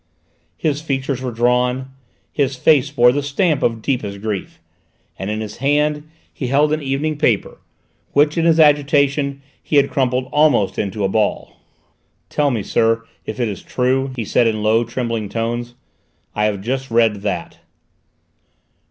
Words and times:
His 0.57 0.81
features 0.81 1.21
were 1.21 1.29
drawn, 1.31 1.91
his 2.31 2.55
face 2.55 2.89
bore 2.89 3.11
the 3.11 3.21
stamp 3.21 3.61
of 3.61 3.83
deepest 3.83 4.19
grief, 4.19 4.59
and 5.19 5.29
in 5.29 5.41
his 5.41 5.57
hand 5.57 6.09
he 6.33 6.47
held 6.47 6.73
an 6.73 6.81
evening 6.81 7.19
paper, 7.19 7.59
which 8.13 8.35
in 8.35 8.45
his 8.45 8.59
agitation 8.59 9.43
he 9.61 9.75
had 9.75 9.91
crumpled 9.91 10.27
almost 10.31 10.79
into 10.79 11.03
a 11.03 11.07
ball. 11.07 11.57
"Tell 12.29 12.49
me, 12.49 12.63
sir, 12.63 13.05
if 13.27 13.39
it 13.39 13.47
is 13.47 13.61
true," 13.61 14.09
he 14.15 14.25
said 14.25 14.47
in 14.47 14.63
low 14.63 14.83
trembling 14.83 15.29
tones. 15.29 15.75
"I 16.33 16.45
have 16.45 16.61
just 16.61 16.89
read 16.89 17.17
that." 17.17 17.59